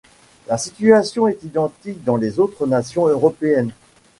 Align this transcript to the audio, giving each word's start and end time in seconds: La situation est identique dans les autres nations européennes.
La 0.47 0.57
situation 0.57 1.27
est 1.27 1.43
identique 1.43 2.03
dans 2.03 2.15
les 2.15 2.39
autres 2.39 2.65
nations 2.65 3.05
européennes. 3.05 3.71